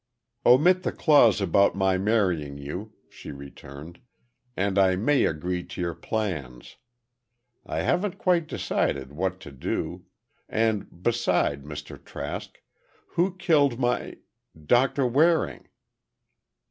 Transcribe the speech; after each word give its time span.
"Omit 0.47 0.81
the 0.81 0.91
clause 0.91 1.39
about 1.39 1.75
my 1.75 1.95
marrying 1.95 2.57
you," 2.57 2.91
she 3.07 3.29
returned, 3.31 3.99
"and 4.57 4.79
I 4.79 4.95
may 4.95 5.25
agree 5.25 5.63
to 5.63 5.79
your 5.81 5.93
plans. 5.93 6.77
I 7.67 7.81
haven't 7.81 8.17
quite 8.17 8.47
decided 8.47 9.13
what 9.13 9.39
to 9.41 9.51
do—and 9.51 11.03
beside, 11.03 11.61
Mr. 11.65 12.03
Trask, 12.03 12.59
who 13.09 13.35
killed 13.37 13.77
my—Doctor 13.79 15.05
Waring?" 15.05 15.69